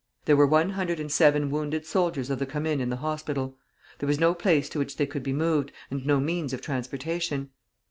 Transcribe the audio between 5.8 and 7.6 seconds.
and no means of transportation.